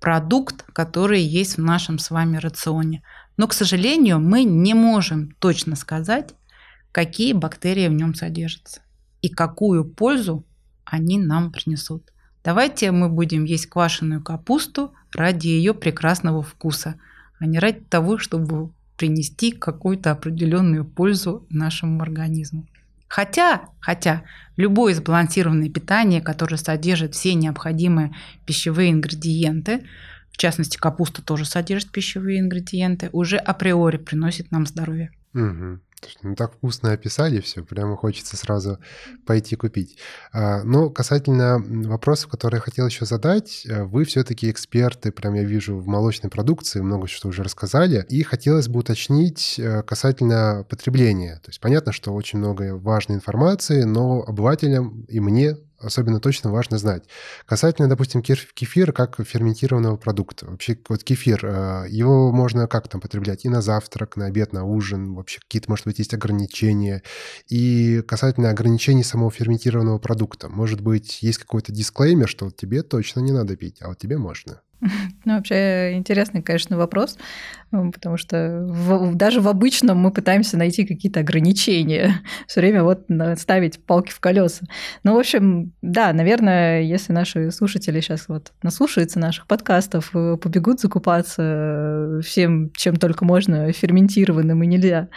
продукт, 0.00 0.64
который 0.72 1.22
есть 1.22 1.56
в 1.56 1.62
нашем 1.62 1.98
с 1.98 2.10
вами 2.10 2.36
рационе. 2.38 3.02
Но, 3.36 3.48
к 3.48 3.52
сожалению, 3.52 4.20
мы 4.20 4.44
не 4.44 4.74
можем 4.74 5.32
точно 5.38 5.76
сказать, 5.76 6.34
какие 6.92 7.32
бактерии 7.32 7.88
в 7.88 7.92
нем 7.92 8.14
содержатся 8.14 8.82
и 9.22 9.28
какую 9.28 9.84
пользу 9.84 10.44
они 10.84 11.18
нам 11.18 11.50
принесут. 11.50 12.12
Давайте 12.44 12.92
мы 12.92 13.08
будем 13.08 13.44
есть 13.44 13.66
квашеную 13.66 14.22
капусту 14.22 14.92
ради 15.14 15.48
ее 15.48 15.74
прекрасного 15.74 16.42
вкуса, 16.42 17.00
а 17.38 17.46
не 17.46 17.58
ради 17.58 17.80
того, 17.80 18.18
чтобы 18.18 18.70
принести 18.96 19.50
какую-то 19.50 20.10
определенную 20.12 20.84
пользу 20.84 21.46
нашему 21.48 22.02
организму. 22.02 22.66
Хотя, 23.08 23.68
хотя 23.80 24.22
любое 24.56 24.94
сбалансированное 24.94 25.70
питание, 25.70 26.20
которое 26.20 26.56
содержит 26.56 27.14
все 27.14 27.34
необходимые 27.34 28.14
пищевые 28.44 28.90
ингредиенты, 28.90 29.84
в 30.34 30.36
частности 30.36 30.76
капуста 30.76 31.22
тоже 31.22 31.44
содержит 31.44 31.92
пищевые 31.92 32.40
ингредиенты, 32.40 33.08
уже 33.12 33.36
априори 33.36 33.98
приносит 33.98 34.50
нам 34.50 34.66
здоровье. 34.66 35.12
Угу. 35.32 35.78
Ну, 36.22 36.34
так 36.34 36.54
вкусно 36.54 36.90
описали 36.90 37.40
все, 37.40 37.62
прямо 37.62 37.96
хочется 37.96 38.36
сразу 38.36 38.78
пойти 39.26 39.54
купить. 39.54 39.96
А, 40.32 40.64
но 40.64 40.90
касательно 40.90 41.62
вопросов, 41.88 42.30
которые 42.30 42.58
я 42.58 42.62
хотел 42.62 42.86
еще 42.86 43.06
задать, 43.06 43.64
э, 43.64 43.84
вы 43.84 44.04
все-таки 44.04 44.50
эксперты, 44.50 45.12
прям 45.12 45.34
я 45.34 45.44
вижу, 45.44 45.76
в 45.76 45.86
молочной 45.86 46.30
продукции, 46.30 46.80
много 46.80 47.06
что 47.06 47.28
уже 47.28 47.44
рассказали, 47.44 48.04
и 48.08 48.22
хотелось 48.24 48.68
бы 48.68 48.80
уточнить 48.80 49.54
э, 49.58 49.82
касательно 49.82 50.66
потребления. 50.68 51.36
То 51.36 51.50
есть 51.50 51.60
понятно, 51.60 51.92
что 51.92 52.12
очень 52.12 52.40
много 52.40 52.76
важной 52.76 53.14
информации, 53.16 53.84
но 53.84 54.22
обывателям 54.26 55.02
и 55.08 55.20
мне 55.20 55.56
особенно 55.84 56.20
точно 56.20 56.50
важно 56.50 56.78
знать. 56.78 57.04
Касательно, 57.46 57.88
допустим, 57.88 58.22
кефира 58.22 58.92
как 58.92 59.24
ферментированного 59.24 59.96
продукта. 59.96 60.46
Вообще, 60.46 60.78
вот 60.88 61.04
кефир, 61.04 61.44
э, 61.44 61.86
его 61.88 62.32
можно 62.32 62.66
как 62.66 62.88
там 62.88 63.00
потреблять? 63.00 63.44
И 63.44 63.48
на 63.48 63.62
завтрак, 63.62 64.16
на 64.16 64.26
обед, 64.26 64.52
на 64.52 64.64
ужин? 64.64 65.14
Вообще 65.14 65.40
какие-то, 65.40 65.70
может 65.70 65.86
быть, 65.86 65.98
есть 65.98 66.14
ограничения? 66.14 67.02
И 67.48 68.02
касательно 68.06 68.50
ограничений 68.50 69.04
самого 69.04 69.30
ферментированного 69.30 69.98
продукта. 69.98 70.48
Может 70.48 70.80
быть, 70.80 71.22
есть 71.22 71.38
какой-то 71.38 71.72
дисклеймер, 71.72 72.28
что 72.28 72.50
тебе 72.50 72.82
точно 72.82 73.20
не 73.20 73.32
надо 73.32 73.56
пить, 73.56 73.76
а 73.80 73.88
вот 73.88 73.98
тебе 73.98 74.18
можно? 74.18 74.60
Ну, 75.24 75.36
вообще 75.36 75.94
интересный, 75.94 76.42
конечно, 76.42 76.76
вопрос, 76.76 77.16
потому 77.70 78.16
что 78.16 78.66
в, 78.68 79.14
даже 79.14 79.40
в 79.40 79.48
обычном 79.48 79.98
мы 79.98 80.10
пытаемся 80.10 80.56
найти 80.56 80.84
какие-то 80.84 81.20
ограничения, 81.20 82.20
все 82.46 82.60
время 82.60 82.84
вот 82.84 83.06
ставить 83.36 83.84
палки 83.84 84.10
в 84.10 84.20
колеса. 84.20 84.66
Ну, 85.02 85.14
в 85.14 85.18
общем, 85.18 85.72
да, 85.82 86.12
наверное, 86.12 86.82
если 86.82 87.12
наши 87.12 87.50
слушатели 87.50 88.00
сейчас 88.00 88.28
вот 88.28 88.52
наслушаются 88.62 89.18
наших 89.18 89.46
подкастов, 89.46 90.10
э, 90.14 90.36
побегут 90.36 90.80
закупаться 90.80 92.20
всем, 92.22 92.70
чем 92.76 92.96
только 92.96 93.24
можно, 93.24 93.72
ферментированным 93.72 94.62
и 94.62 94.66
нельзя, 94.66 95.08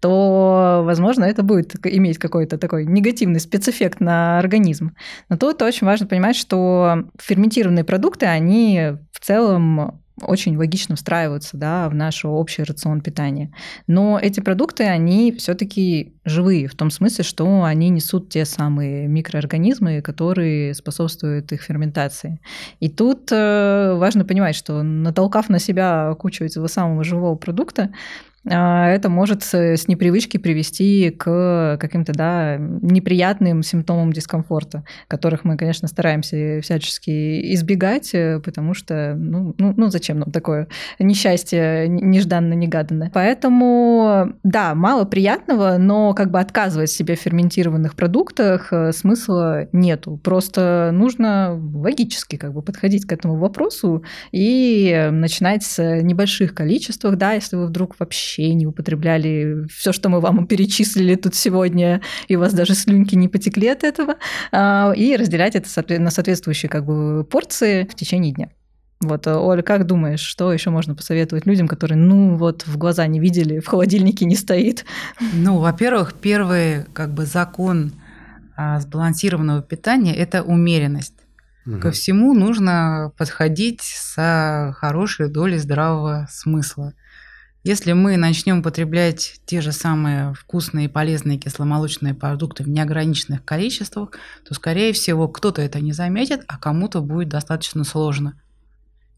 то, 0.00 0.82
возможно, 0.84 1.24
это 1.24 1.42
будет 1.42 1.74
иметь 1.86 2.18
какой-то 2.18 2.58
такой 2.58 2.84
негативный 2.84 3.40
спецэффект 3.40 4.00
на 4.00 4.38
организм. 4.38 4.94
Но 5.28 5.36
тут 5.36 5.62
очень 5.62 5.86
важно 5.86 6.06
понимать, 6.06 6.36
что 6.36 7.08
ферментированные 7.18 7.84
продукты, 7.84 8.26
они 8.26 8.98
в 9.14 9.20
целом 9.20 10.00
очень 10.22 10.56
логично 10.56 10.96
встраиваются 10.96 11.56
да, 11.56 11.88
в 11.88 11.94
наш 11.94 12.24
общий 12.24 12.62
рацион 12.62 13.00
питания. 13.00 13.52
Но 13.86 14.18
эти 14.20 14.40
продукты, 14.40 14.84
они 14.84 15.32
все-таки 15.32 16.14
живые, 16.24 16.68
в 16.68 16.74
том 16.74 16.90
смысле, 16.90 17.24
что 17.24 17.64
они 17.64 17.88
несут 17.88 18.28
те 18.28 18.44
самые 18.44 19.08
микроорганизмы, 19.08 20.02
которые 20.02 20.74
способствуют 20.74 21.50
их 21.52 21.62
ферментации. 21.62 22.40
И 22.80 22.88
тут 22.88 23.30
э, 23.32 23.94
важно 23.96 24.24
понимать, 24.24 24.54
что 24.54 24.82
натолкав 24.82 25.48
на 25.48 25.58
себя 25.58 26.14
кучу 26.18 26.44
этого 26.44 26.68
самого 26.68 27.02
живого 27.02 27.34
продукта, 27.34 27.90
это 28.46 29.08
может 29.08 29.42
с 29.42 29.88
непривычки 29.88 30.36
привести 30.36 31.10
к 31.10 31.78
каким-то 31.80 32.12
да, 32.12 32.56
неприятным 32.58 33.62
симптомам 33.62 34.12
дискомфорта, 34.12 34.84
которых 35.08 35.44
мы, 35.44 35.56
конечно, 35.56 35.88
стараемся 35.88 36.60
всячески 36.62 37.54
избегать, 37.54 38.10
э, 38.14 38.40
потому 38.40 38.74
что, 38.74 39.14
ну, 39.16 39.54
ну, 39.58 39.74
ну 39.76 39.88
зачем 39.88 40.18
нам 40.18 40.30
такое 40.30 40.68
несчастье 40.98 41.88
нежданно-негаданное. 41.88 43.10
Поэтому, 43.14 44.34
да, 44.42 44.74
мало 44.74 45.04
приятного, 45.04 45.76
но 45.78 46.12
как 46.14 46.30
бы 46.30 46.40
отказывать 46.40 46.90
себе 46.90 47.16
в 47.16 47.20
ферментированных 47.20 47.94
продуктах 47.94 48.72
э, 48.72 48.92
смысла 48.92 49.68
нету. 49.72 50.20
Просто 50.22 50.90
нужно 50.92 51.60
логически 51.74 52.36
как 52.36 52.52
бы 52.52 52.62
подходить 52.62 53.06
к 53.06 53.12
этому 53.12 53.36
вопросу 53.36 54.04
и 54.32 55.08
начинать 55.10 55.62
с 55.62 55.82
небольших 56.02 56.54
количествах, 56.54 57.16
да, 57.16 57.32
если 57.32 57.56
вы 57.56 57.66
вдруг 57.66 57.96
вообще 57.98 58.33
вообще 58.34 58.54
не 58.54 58.66
употребляли 58.66 59.66
все, 59.68 59.92
что 59.92 60.08
мы 60.08 60.20
вам 60.20 60.46
перечислили 60.46 61.14
тут 61.14 61.34
сегодня, 61.34 62.00
и 62.28 62.36
у 62.36 62.40
вас 62.40 62.52
даже 62.52 62.74
слюнки 62.74 63.14
не 63.14 63.28
потекли 63.28 63.68
от 63.68 63.84
этого, 63.84 64.16
а, 64.52 64.92
и 64.96 65.16
разделять 65.16 65.54
это 65.54 65.68
на 66.00 66.10
соответствующие 66.10 66.68
как 66.68 66.84
бы 66.84 67.24
порции 67.24 67.84
в 67.84 67.94
течение 67.94 68.32
дня. 68.32 68.48
Вот, 69.00 69.26
Оля, 69.26 69.62
как 69.62 69.86
думаешь, 69.86 70.20
что 70.20 70.52
еще 70.52 70.70
можно 70.70 70.94
посоветовать 70.94 71.46
людям, 71.46 71.68
которые, 71.68 71.98
ну, 71.98 72.36
вот 72.36 72.66
в 72.66 72.78
глаза 72.78 73.06
не 73.06 73.20
видели, 73.20 73.60
в 73.60 73.66
холодильнике 73.66 74.24
не 74.24 74.36
стоит? 74.36 74.84
Ну, 75.34 75.58
во-первых, 75.58 76.14
первый 76.14 76.84
как 76.94 77.12
бы 77.12 77.26
закон 77.26 77.92
а, 78.56 78.80
сбалансированного 78.80 79.62
питания– 79.62 80.14
это 80.16 80.42
умеренность. 80.42 81.14
Угу. 81.66 81.80
Ко 81.80 81.90
всему 81.90 82.34
нужно 82.34 83.12
подходить 83.18 83.82
с 83.82 84.74
хорошей 84.76 85.28
долей 85.28 85.58
здравого 85.58 86.26
смысла. 86.30 86.94
Если 87.64 87.92
мы 87.94 88.18
начнем 88.18 88.62
потреблять 88.62 89.40
те 89.46 89.62
же 89.62 89.72
самые 89.72 90.34
вкусные 90.34 90.84
и 90.84 90.88
полезные 90.88 91.38
кисломолочные 91.38 92.12
продукты 92.12 92.62
в 92.62 92.68
неограниченных 92.68 93.42
количествах, 93.42 94.10
то, 94.46 94.52
скорее 94.52 94.92
всего, 94.92 95.28
кто-то 95.28 95.62
это 95.62 95.80
не 95.80 95.94
заметит, 95.94 96.44
а 96.46 96.58
кому-то 96.58 97.00
будет 97.00 97.30
достаточно 97.30 97.84
сложно. 97.84 98.38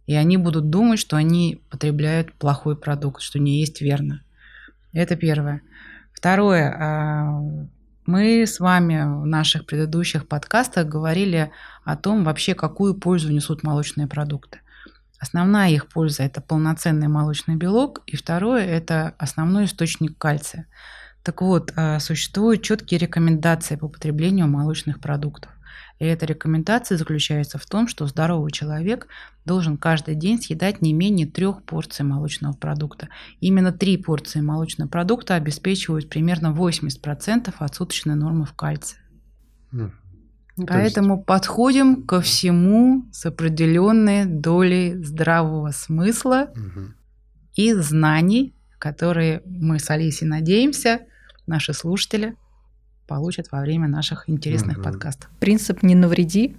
И 0.06 0.14
они 0.14 0.36
будут 0.36 0.70
думать, 0.70 1.00
что 1.00 1.16
они 1.16 1.60
потребляют 1.70 2.34
плохой 2.34 2.76
продукт, 2.76 3.20
что 3.20 3.40
не 3.40 3.58
есть 3.58 3.80
верно. 3.80 4.22
Это 4.92 5.16
первое. 5.16 5.62
Второе. 6.12 6.72
А, 6.78 7.40
мы 8.06 8.46
с 8.46 8.60
вами 8.60 9.22
в 9.22 9.26
наших 9.26 9.66
предыдущих 9.66 10.28
подкастах 10.28 10.86
говорили 10.86 11.50
о 11.84 11.96
том, 11.96 12.22
вообще 12.22 12.54
какую 12.54 12.94
пользу 12.94 13.32
несут 13.32 13.64
молочные 13.64 14.06
продукты. 14.06 14.60
Основная 15.18 15.70
их 15.70 15.88
польза– 15.88 16.22
это 16.24 16.40
полноценный 16.40 17.08
молочный 17.08 17.56
белок, 17.56 18.02
и 18.06 18.16
второе– 18.16 18.64
это 18.66 19.14
основной 19.18 19.64
источник 19.64 20.18
кальция. 20.18 20.66
Так 21.22 21.42
вот, 21.42 21.72
а, 21.74 21.98
существуют 21.98 22.62
четкие 22.62 22.98
рекомендации 22.98 23.76
по 23.76 23.88
потреблению 23.88 24.46
молочных 24.46 25.00
продуктов. 25.00 25.50
И 25.98 26.04
эта 26.04 26.26
рекомендация 26.26 26.98
заключается 26.98 27.58
в 27.58 27.64
том, 27.66 27.88
что 27.88 28.06
здоровый 28.06 28.52
человек 28.52 29.08
должен 29.44 29.78
каждый 29.78 30.14
день 30.14 30.40
съедать 30.40 30.82
не 30.82 30.92
менее 30.92 31.26
трех 31.26 31.62
порций 31.62 32.04
молочного 32.04 32.52
продукта. 32.52 33.08
Именно 33.40 33.72
три 33.72 33.96
порции 33.96 34.40
молочного 34.40 34.88
продукта 34.88 35.36
обеспечивают 35.36 36.10
примерно 36.10 36.48
80% 36.48 37.54
от 37.58 37.74
суточной 37.74 38.14
нормы 38.14 38.44
в 38.44 38.52
кальции. 38.52 38.98
Ну, 40.56 40.66
Поэтому 40.66 41.16
есть... 41.16 41.26
подходим 41.26 42.04
ко 42.04 42.20
всему 42.20 43.04
с 43.12 43.26
определенной 43.26 44.24
долей 44.24 45.02
здравого 45.02 45.70
смысла 45.70 46.50
угу. 46.52 46.92
и 47.54 47.74
знаний, 47.74 48.54
которые 48.78 49.42
мы 49.44 49.78
с 49.78 49.90
Алисей 49.90 50.26
надеемся, 50.26 51.00
наши 51.46 51.74
слушатели 51.74 52.36
получат 53.06 53.52
во 53.52 53.60
время 53.60 53.86
наших 53.86 54.28
интересных 54.30 54.78
угу. 54.78 54.84
подкастов. 54.84 55.30
Принцип 55.40 55.82
не 55.82 55.94
навреди. 55.94 56.56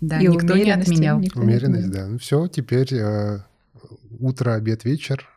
Да, 0.00 0.20
и 0.20 0.26
никто 0.26 0.56
не 0.56 0.70
отменял. 0.70 1.18
Никто 1.18 1.40
умеренность, 1.40 1.90
да. 1.90 2.06
Ну 2.06 2.18
все, 2.18 2.46
теперь 2.48 2.92
э, 2.94 3.40
утро, 4.18 4.54
обед, 4.54 4.84
вечер 4.84 5.33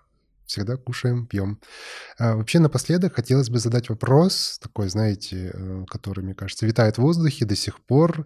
всегда 0.47 0.77
кушаем, 0.77 1.27
пьем. 1.27 1.59
А 2.17 2.35
вообще, 2.35 2.59
напоследок 2.59 3.15
хотелось 3.15 3.49
бы 3.49 3.59
задать 3.59 3.89
вопрос, 3.89 4.59
такой, 4.61 4.89
знаете, 4.89 5.51
э, 5.53 5.85
который, 5.87 6.23
мне 6.23 6.33
кажется, 6.33 6.65
витает 6.65 6.97
в 6.97 7.01
воздухе 7.01 7.45
до 7.45 7.55
сих 7.55 7.79
пор, 7.81 8.25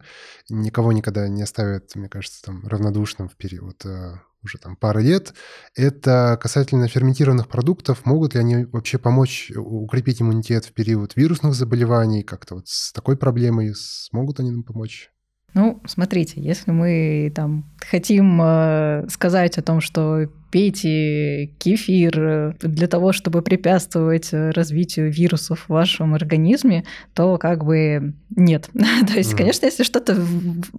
никого 0.49 0.91
никогда 0.93 1.27
не 1.27 1.41
оставит, 1.41 1.95
мне 1.95 2.07
кажется, 2.07 2.41
там, 2.43 2.65
равнодушным 2.65 3.27
в 3.27 3.35
период 3.35 3.85
э, 3.85 4.13
уже 4.43 4.57
там 4.57 4.75
пары 4.75 5.03
лет. 5.03 5.33
Это 5.75 6.37
касательно 6.41 6.87
ферментированных 6.87 7.47
продуктов. 7.47 8.05
Могут 8.05 8.33
ли 8.33 8.39
они 8.39 8.65
вообще 8.65 8.97
помочь 8.97 9.51
укрепить 9.55 10.21
иммунитет 10.21 10.65
в 10.65 10.73
период 10.73 11.15
вирусных 11.15 11.53
заболеваний? 11.53 12.23
Как-то 12.23 12.55
вот 12.55 12.67
с 12.67 12.91
такой 12.91 13.17
проблемой 13.17 13.73
смогут 13.75 14.39
они 14.39 14.51
нам 14.51 14.63
помочь? 14.63 15.11
Ну, 15.53 15.81
смотрите, 15.85 16.41
если 16.41 16.71
мы 16.71 17.31
там 17.35 17.69
хотим 17.77 18.41
э, 18.41 19.05
сказать 19.09 19.57
о 19.57 19.61
том, 19.61 19.81
что 19.81 20.29
пейте 20.51 21.47
кефир 21.57 22.19
э, 22.19 22.53
для 22.59 22.87
того, 22.87 23.13
чтобы 23.13 23.41
препятствовать 23.41 24.29
э, 24.33 24.51
развитию 24.51 25.11
вирусов 25.11 25.65
в 25.65 25.69
вашем 25.69 26.13
организме, 26.13 26.83
то 27.13 27.37
как 27.37 27.63
бы 27.63 28.13
нет. 28.35 28.69
то 29.07 29.13
есть, 29.13 29.33
конечно, 29.33 29.65
если 29.65 29.83
что-то 29.83 30.17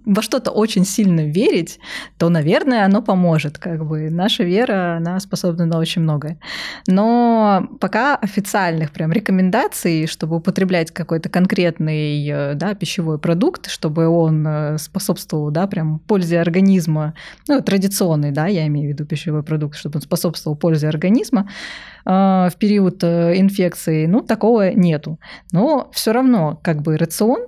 во 0.05 0.21
что-то 0.21 0.51
очень 0.51 0.85
сильно 0.85 1.27
верить, 1.27 1.79
то, 2.17 2.29
наверное, 2.29 2.85
оно 2.85 3.01
поможет. 3.01 3.57
Как 3.57 3.85
бы 3.85 4.09
наша 4.09 4.43
вера, 4.43 4.97
она 4.97 5.19
способна 5.19 5.65
на 5.65 5.79
очень 5.79 6.03
многое. 6.03 6.39
Но 6.87 7.67
пока 7.79 8.15
официальных 8.15 8.91
прям 8.91 9.11
рекомендаций, 9.11 10.07
чтобы 10.07 10.37
употреблять 10.37 10.91
какой-то 10.91 11.29
конкретный 11.29 12.27
э, 12.27 12.53
да, 12.53 12.75
пищевой 12.75 13.17
продукт, 13.17 13.69
чтобы 13.69 14.07
он 14.07 14.77
способствовал 14.77 15.49
да, 15.49 15.65
прям 15.67 15.99
пользе 15.99 16.39
организма, 16.39 17.15
ну, 17.47 17.61
традиционный, 17.61 18.31
да, 18.31 18.45
я 18.47 18.67
имею 18.67 18.87
в 18.87 18.93
виду 18.93 19.05
пищевой 19.05 19.41
продукт, 19.41 19.62
продукт, 19.63 19.77
чтобы 19.77 19.97
он 19.97 20.01
способствовал 20.01 20.57
пользе 20.57 20.87
организма 20.87 21.49
в 22.05 22.53
период 22.59 23.03
инфекции, 23.03 24.07
ну, 24.07 24.21
такого 24.21 24.71
нету. 24.73 25.19
Но 25.51 25.89
все 25.93 26.11
равно, 26.11 26.59
как 26.63 26.81
бы 26.81 26.97
рацион, 26.97 27.47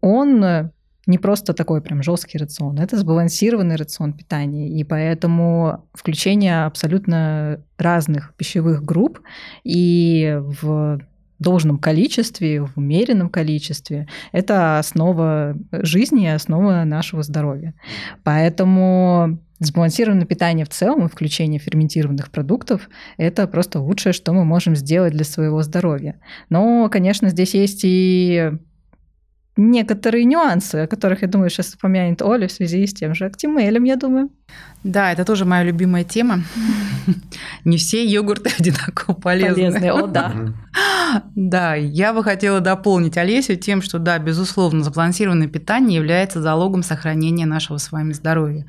он 0.00 0.70
не 1.06 1.18
просто 1.18 1.52
такой 1.52 1.80
прям 1.80 2.02
жесткий 2.02 2.38
рацион, 2.38 2.78
это 2.78 2.96
сбалансированный 2.96 3.76
рацион 3.76 4.12
питания. 4.12 4.68
И 4.68 4.84
поэтому 4.84 5.84
включение 5.94 6.64
абсолютно 6.64 7.60
разных 7.78 8.34
пищевых 8.36 8.84
групп 8.84 9.20
и 9.64 10.38
в 10.40 11.00
должном 11.38 11.78
количестве, 11.78 12.62
в 12.62 12.76
умеренном 12.76 13.28
количестве, 13.28 14.06
это 14.30 14.78
основа 14.78 15.56
жизни, 15.72 16.26
основа 16.26 16.84
нашего 16.84 17.22
здоровья. 17.24 17.74
Поэтому 18.22 19.38
сбалансированное 19.66 20.26
питание 20.26 20.64
в 20.64 20.70
целом 20.70 21.06
и 21.06 21.08
включение 21.08 21.58
ферментированных 21.58 22.30
продуктов– 22.30 22.88
это 23.16 23.46
просто 23.46 23.80
лучшее, 23.80 24.12
что 24.12 24.32
мы 24.32 24.44
можем 24.44 24.76
сделать 24.76 25.12
для 25.12 25.24
своего 25.24 25.62
здоровья. 25.62 26.20
Но, 26.48 26.88
конечно, 26.88 27.28
здесь 27.28 27.54
есть 27.54 27.80
и 27.84 28.52
некоторые 29.56 30.24
нюансы, 30.24 30.76
о 30.76 30.86
которых, 30.86 31.22
я 31.22 31.28
думаю, 31.28 31.50
сейчас 31.50 31.74
упомянет 31.74 32.22
Оля 32.22 32.48
в 32.48 32.52
связи 32.52 32.86
с 32.86 32.94
тем 32.94 33.14
же 33.14 33.26
актимелем, 33.26 33.84
я 33.84 33.96
думаю. 33.96 34.30
Да, 34.82 35.12
это 35.12 35.24
тоже 35.24 35.44
моя 35.44 35.62
любимая 35.62 36.04
тема. 36.04 36.42
Не 37.64 37.76
все 37.76 38.04
йогурты 38.04 38.50
одинаково 38.58 39.14
полезны. 39.14 39.54
Полезные, 39.54 39.92
о 39.92 40.06
да. 40.06 40.32
Да, 41.34 41.74
я 41.74 42.14
бы 42.14 42.24
хотела 42.24 42.60
дополнить 42.60 43.18
Олесю 43.18 43.56
тем, 43.56 43.82
что 43.82 43.98
да, 43.98 44.18
безусловно, 44.18 44.82
сбалансированное 44.82 45.48
питание 45.48 45.96
является 45.96 46.40
залогом 46.40 46.82
сохранения 46.82 47.44
нашего 47.44 47.76
с 47.76 47.92
вами 47.92 48.12
здоровья. 48.12 48.66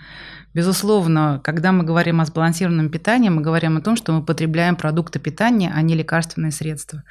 Безусловно, 0.54 1.42
когда 1.44 1.72
мы 1.72 1.84
говорим 1.84 2.22
о 2.22 2.26
сбалансированном 2.26 2.90
питании, 2.90 3.30
мы 3.30 3.42
говорим 3.42 3.78
о 3.78 3.82
том, 3.82 3.96
что 3.96 4.14
мы 4.14 4.24
потребляем 4.24 4.76
продукты 4.76 5.20
питания, 5.20 5.72
а 5.74 5.82
не 5.82 5.96
лекарственные 5.96 6.52
средства. 6.52 7.04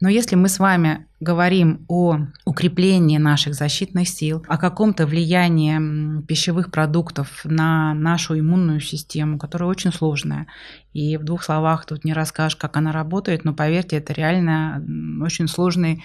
Но 0.00 0.08
если 0.08 0.34
мы 0.34 0.48
с 0.48 0.58
вами 0.58 1.06
говорим 1.20 1.84
о 1.86 2.18
укреплении 2.44 3.18
наших 3.18 3.54
защитных 3.54 4.08
сил, 4.08 4.44
о 4.48 4.56
каком-то 4.56 5.06
влиянии 5.06 6.22
пищевых 6.22 6.70
продуктов 6.70 7.42
на 7.44 7.94
нашу 7.94 8.38
иммунную 8.38 8.80
систему, 8.80 9.38
которая 9.38 9.68
очень 9.68 9.92
сложная, 9.92 10.46
и 10.92 11.16
в 11.16 11.24
двух 11.24 11.44
словах 11.44 11.84
тут 11.84 12.04
не 12.04 12.14
расскажешь, 12.14 12.56
как 12.56 12.76
она 12.76 12.92
работает, 12.92 13.44
но 13.44 13.52
поверьте, 13.52 13.98
это 13.98 14.14
реально 14.14 14.82
очень 15.22 15.46
сложный 15.48 16.02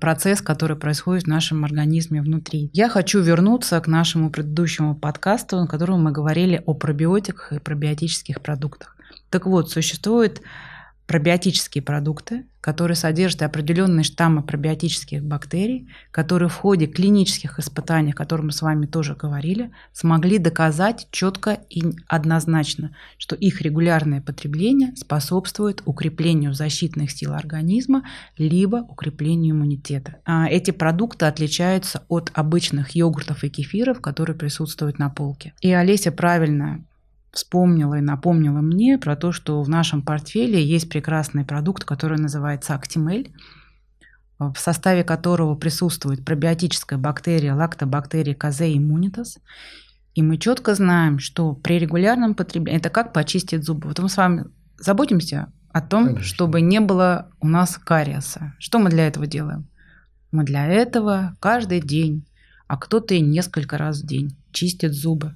процесс, 0.00 0.42
который 0.42 0.76
происходит 0.76 1.24
в 1.24 1.28
нашем 1.28 1.64
организме 1.64 2.20
внутри. 2.20 2.70
Я 2.72 2.88
хочу 2.88 3.20
вернуться 3.20 3.80
к 3.80 3.86
нашему 3.86 4.30
предыдущему 4.30 4.94
подкасту, 4.94 5.56
на 5.56 5.66
котором 5.66 6.02
мы 6.02 6.12
говорили 6.12 6.62
о 6.66 6.74
пробиотиках 6.74 7.52
и 7.52 7.58
пробиотических 7.58 8.40
продуктах. 8.40 8.96
Так 9.30 9.46
вот, 9.46 9.70
существует 9.70 10.42
пробиотические 11.12 11.82
продукты, 11.82 12.46
которые 12.62 12.94
содержат 12.94 13.42
определенные 13.42 14.02
штаммы 14.02 14.42
пробиотических 14.42 15.22
бактерий, 15.22 15.90
которые 16.10 16.48
в 16.48 16.54
ходе 16.54 16.86
клинических 16.86 17.58
испытаний, 17.58 18.12
о 18.12 18.14
которых 18.14 18.46
мы 18.46 18.52
с 18.52 18.62
вами 18.62 18.86
тоже 18.86 19.14
говорили, 19.14 19.72
смогли 19.92 20.38
доказать 20.38 21.08
четко 21.10 21.58
и 21.68 21.82
однозначно, 22.08 22.96
что 23.18 23.36
их 23.36 23.60
регулярное 23.60 24.22
потребление 24.22 24.96
способствует 24.96 25.82
укреплению 25.84 26.54
защитных 26.54 27.10
сил 27.10 27.34
организма 27.34 28.04
либо 28.38 28.76
укреплению 28.76 29.54
иммунитета. 29.54 30.16
А 30.24 30.48
эти 30.48 30.70
продукты 30.70 31.26
отличаются 31.26 32.04
от 32.08 32.30
обычных 32.32 32.96
йогуртов 32.96 33.44
и 33.44 33.50
кефиров, 33.50 34.00
которые 34.00 34.34
присутствуют 34.34 34.98
на 34.98 35.10
полке. 35.10 35.52
И 35.60 35.70
Олеся 35.70 36.10
правильно 36.10 36.82
вспомнила 37.32 37.94
и 37.94 38.02
напомнила 38.02 38.60
мне 38.60 38.98
про 38.98 39.16
то, 39.16 39.32
что 39.32 39.62
в 39.62 39.68
нашем 39.68 40.02
портфеле 40.02 40.62
есть 40.62 40.88
прекрасный 40.88 41.44
продукт, 41.44 41.84
который 41.84 42.18
называется 42.18 42.74
Актимель, 42.74 43.34
в 44.38 44.56
составе 44.56 45.02
которого 45.04 45.54
присутствует 45.54 46.24
пробиотическая 46.24 46.98
бактерия 46.98 47.54
лактобактерия 47.54 48.34
Казе 48.34 48.76
иммунитас. 48.76 49.38
И 50.14 50.22
мы 50.22 50.36
четко 50.36 50.74
знаем, 50.74 51.18
что 51.18 51.54
при 51.54 51.78
регулярном 51.78 52.34
потреблении 52.34 52.78
это 52.78 52.90
как 52.90 53.12
почистить 53.12 53.64
зубы. 53.64 53.88
Вот 53.88 53.98
мы 53.98 54.08
с 54.08 54.16
вами 54.16 54.44
заботимся 54.78 55.50
о 55.72 55.80
том, 55.80 56.04
Конечно. 56.04 56.24
чтобы 56.24 56.60
не 56.60 56.80
было 56.80 57.30
у 57.40 57.48
нас 57.48 57.78
кариеса. 57.78 58.54
Что 58.58 58.78
мы 58.78 58.90
для 58.90 59.06
этого 59.06 59.26
делаем? 59.26 59.68
Мы 60.30 60.44
для 60.44 60.66
этого 60.66 61.36
каждый 61.40 61.80
день, 61.80 62.26
а 62.66 62.76
кто-то 62.76 63.14
и 63.14 63.20
несколько 63.20 63.78
раз 63.78 64.02
в 64.02 64.06
день 64.06 64.36
чистит 64.50 64.92
зубы. 64.92 65.34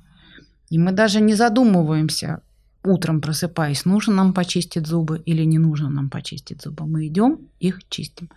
И 0.69 0.79
мы 0.79 0.93
даже 0.93 1.21
не 1.21 1.35
задумываемся, 1.35 2.41
утром 2.83 3.21
просыпаясь, 3.21 3.85
нужно 3.85 4.15
нам 4.15 4.35
почистить 4.35 4.87
зубы 4.87 5.23
или 5.27 5.45
не 5.45 5.59
нужно 5.59 5.91
нам 5.91 6.11
почистить 6.11 6.63
зубы. 6.63 6.87
Мы 6.87 7.07
идем, 7.07 7.49
их 7.61 7.89
чистим. 7.89 8.31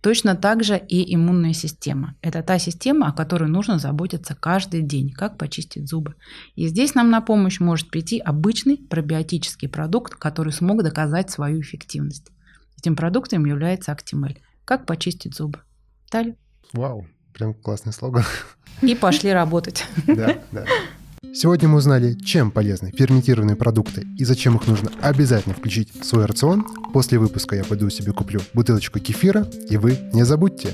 Точно 0.00 0.34
так 0.34 0.64
же 0.64 0.78
и 0.78 1.14
иммунная 1.14 1.52
система. 1.52 2.14
Это 2.22 2.42
та 2.42 2.58
система, 2.58 3.08
о 3.08 3.12
которой 3.12 3.50
нужно 3.50 3.78
заботиться 3.78 4.34
каждый 4.34 4.80
день, 4.80 5.10
как 5.10 5.36
почистить 5.36 5.88
зубы. 5.88 6.14
И 6.54 6.68
здесь 6.68 6.94
нам 6.94 7.10
на 7.10 7.20
помощь 7.20 7.60
может 7.60 7.90
прийти 7.90 8.18
обычный 8.18 8.78
пробиотический 8.78 9.68
продукт, 9.68 10.14
который 10.14 10.54
смог 10.54 10.82
доказать 10.82 11.30
свою 11.30 11.60
эффективность. 11.60 12.30
Этим 12.78 12.96
продуктом 12.96 13.44
является 13.44 13.92
Актимель. 13.92 14.40
Как 14.64 14.86
почистить 14.86 15.34
зубы? 15.34 15.60
Талия? 16.10 16.36
Вау, 16.72 17.06
прям 17.34 17.52
классный 17.52 17.92
слоган. 17.92 18.24
И 18.80 18.94
пошли 18.94 19.32
работать. 19.32 19.84
Да, 20.06 20.38
да. 20.50 20.64
Сегодня 21.32 21.68
мы 21.68 21.78
узнали, 21.78 22.14
чем 22.14 22.50
полезны 22.50 22.90
ферментированные 22.90 23.54
продукты 23.54 24.06
и 24.18 24.24
зачем 24.24 24.56
их 24.56 24.66
нужно 24.66 24.90
обязательно 25.00 25.54
включить 25.54 25.88
в 25.98 26.04
свой 26.04 26.26
рацион. 26.26 26.66
После 26.92 27.18
выпуска 27.18 27.54
я 27.54 27.64
пойду 27.64 27.88
себе 27.88 28.12
куплю 28.12 28.40
бутылочку 28.52 28.98
кефира, 28.98 29.46
и 29.68 29.76
вы 29.76 29.96
не 30.12 30.24
забудьте. 30.24 30.70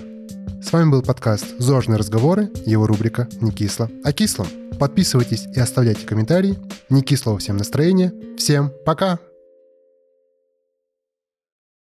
С 0.62 0.72
вами 0.72 0.90
был 0.90 1.02
подкаст 1.02 1.46
«Зожные 1.58 1.98
разговоры», 1.98 2.50
его 2.64 2.86
рубрика 2.86 3.28
«Не 3.40 3.52
кисло, 3.52 3.90
а 4.02 4.12
кислом». 4.12 4.48
Подписывайтесь 4.80 5.46
и 5.54 5.60
оставляйте 5.60 6.06
комментарии. 6.06 6.58
Не 6.90 7.02
кислого 7.02 7.38
всем 7.38 7.56
настроения. 7.58 8.12
Всем 8.36 8.72
пока! 8.84 9.18